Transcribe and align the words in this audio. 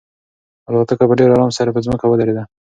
الوتکه 0.69 1.05
په 1.09 1.13
ډېر 1.19 1.29
ارام 1.35 1.51
سره 1.57 1.73
په 1.75 1.79
ځمکه 1.85 2.05
ودرېده. 2.07 2.43